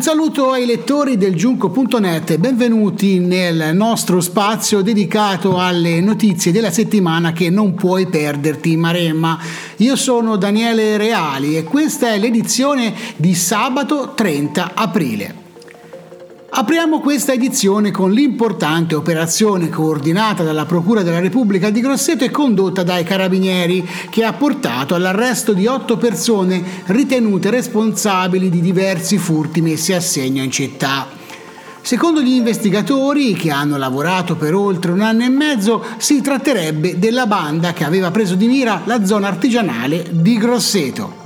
[0.00, 6.70] Un saluto ai lettori del giunco.net e benvenuti nel nostro spazio dedicato alle notizie della
[6.70, 9.38] settimana che non puoi perderti Maremma.
[9.76, 15.39] Io sono Daniele Reali e questa è l'edizione di sabato 30 aprile.
[16.52, 22.82] Apriamo questa edizione con l'importante operazione coordinata dalla Procura della Repubblica di Grosseto e condotta
[22.82, 29.92] dai Carabinieri, che ha portato all'arresto di otto persone ritenute responsabili di diversi furti messi
[29.92, 31.06] a segno in città.
[31.82, 37.26] Secondo gli investigatori, che hanno lavorato per oltre un anno e mezzo, si tratterebbe della
[37.26, 41.19] banda che aveva preso di mira la zona artigianale di Grosseto.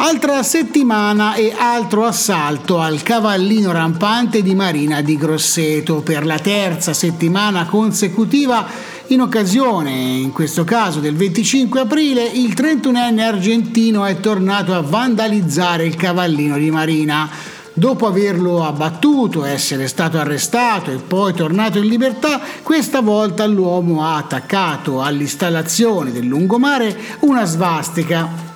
[0.00, 6.92] Altra settimana e altro assalto al cavallino rampante di Marina di Grosseto per la terza
[6.92, 8.64] settimana consecutiva.
[9.08, 15.84] In occasione, in questo caso del 25 aprile, il 31enne argentino è tornato a vandalizzare
[15.84, 17.28] il cavallino di Marina.
[17.72, 24.14] Dopo averlo abbattuto, essere stato arrestato e poi tornato in libertà, questa volta l'uomo ha
[24.14, 28.54] attaccato all'installazione del lungomare una svastica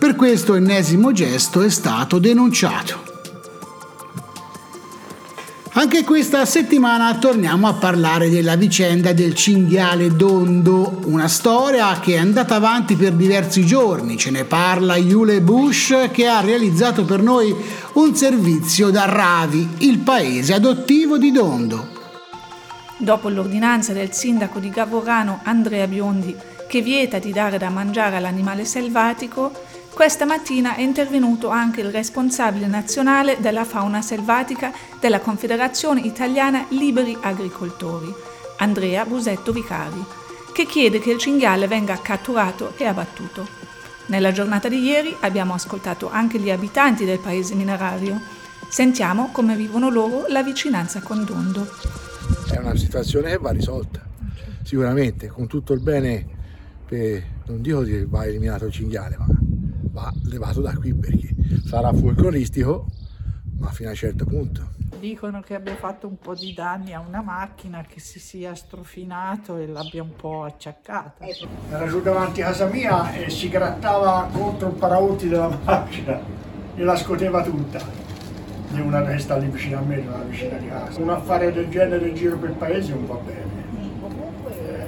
[0.00, 3.02] per questo ennesimo gesto è stato denunciato.
[5.72, 12.16] Anche questa settimana torniamo a parlare della vicenda del cinghiale Dondo, una storia che è
[12.16, 14.16] andata avanti per diversi giorni.
[14.16, 17.54] Ce ne parla Yule Bush che ha realizzato per noi
[17.92, 21.88] un servizio da Ravi, il paese adottivo di Dondo.
[22.96, 26.34] Dopo l'ordinanza del sindaco di Gavorano Andrea Biondi
[26.70, 29.50] che vieta di dare da mangiare all'animale selvatico,
[29.92, 37.16] questa mattina è intervenuto anche il responsabile nazionale della fauna selvatica della Confederazione Italiana Liberi
[37.20, 38.12] Agricoltori,
[38.58, 40.02] Andrea Busetto Vicari,
[40.52, 43.46] che chiede che il cinghiale venga catturato e abbattuto.
[44.06, 48.20] Nella giornata di ieri abbiamo ascoltato anche gli abitanti del paese minerario.
[48.68, 51.68] Sentiamo come vivono loro la vicinanza con Dondo.
[52.50, 54.04] È una situazione che va risolta,
[54.62, 56.26] sicuramente, con tutto il bene,
[56.86, 59.26] per, non dico che va eliminato il cinghiale, ma
[60.00, 61.34] va levato da qui perché
[61.66, 62.86] sarà folcloristico,
[63.58, 64.68] ma fino a un certo punto.
[64.98, 69.56] Dicono che abbia fatto un po' di danni a una macchina, che si sia strofinato
[69.56, 71.24] e l'abbia un po' acciaccata.
[71.70, 76.20] Era giù davanti a casa mia e si grattava contro il paraurti della macchina
[76.74, 77.80] e la scoteva tutta.
[78.70, 81.00] Di una testa lì vicino a me, una vicina di casa.
[81.00, 83.48] Un affare del genere in giro per il paese non va bene.
[84.48, 84.86] Eh,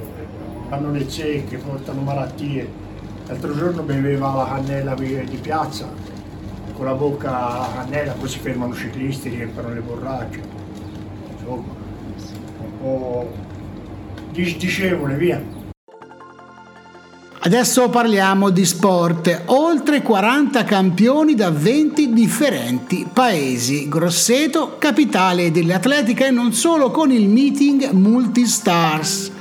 [0.68, 2.90] hanno le zecche, portano malattie
[3.27, 5.88] L'altro giorno beveva la cannella di piazza,
[6.75, 10.41] con la bocca a cannella, poi si fermano i ciclisti, riempiono le borracce.
[11.33, 11.72] Insomma,
[12.59, 13.31] un po'
[14.33, 15.60] disdicevole, via.
[17.44, 19.43] Adesso parliamo di sport.
[19.47, 23.89] Oltre 40 campioni da 20 differenti paesi.
[23.89, 29.33] Grosseto, capitale dell'atletica e non solo con il meeting Multistars.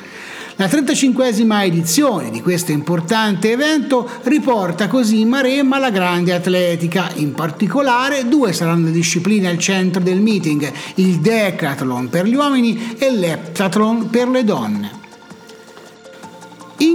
[0.62, 7.34] La 35esima edizione di questo importante evento riporta così in Maremma la grande atletica, in
[7.34, 13.12] particolare due saranno le discipline al centro del meeting, il decathlon per gli uomini e
[13.12, 15.01] l'heptathlon per le donne.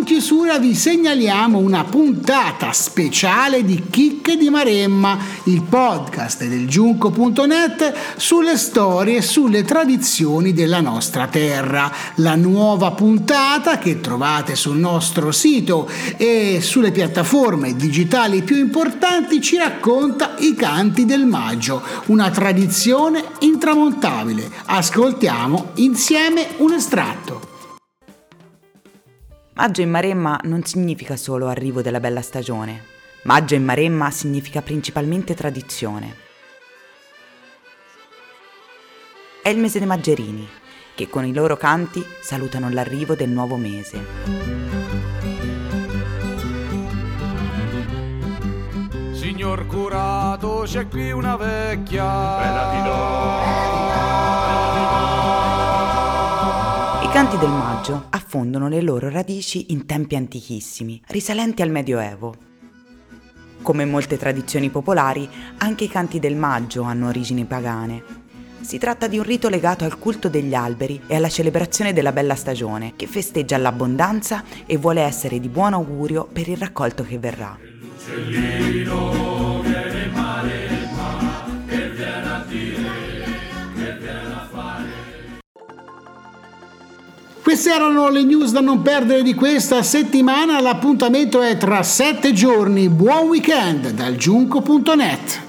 [0.06, 8.56] Chiusura vi segnaliamo una puntata speciale di Chicche di Maremma, il podcast del giunco.net sulle
[8.56, 11.91] storie e sulle tradizioni della nostra terra.
[12.19, 19.56] La nuova puntata che trovate sul nostro sito e sulle piattaforme digitali più importanti ci
[19.56, 24.49] racconta i canti del maggio, una tradizione intramontabile.
[24.67, 27.56] Ascoltiamo insieme un estratto.
[29.58, 32.85] Maggio in Maremma non significa solo arrivo della bella stagione.
[33.23, 36.14] Maggio in Maremma significa principalmente tradizione.
[39.43, 40.47] È il mese dei Maggerini,
[40.94, 44.05] che con i loro canti salutano l'arrivo del nuovo mese.
[49.12, 52.05] Signor curato, c'è qui una vecchia.
[52.05, 53.25] Bella ti I
[57.17, 62.35] canti del maggio affondano le loro radici in tempi antichissimi, risalenti al Medioevo.
[63.63, 65.27] Come molte tradizioni popolari,
[65.57, 68.03] anche i canti del maggio hanno origini pagane.
[68.61, 72.35] Si tratta di un rito legato al culto degli alberi e alla celebrazione della bella
[72.35, 77.57] stagione, che festeggia l'abbondanza e vuole essere di buon augurio per il raccolto che verrà.
[77.81, 79.16] L'uccellino
[87.67, 90.61] Queste erano le news da non perdere di questa settimana.
[90.61, 92.89] L'appuntamento è tra sette giorni.
[92.89, 95.45] Buon weekend dal giunco.net.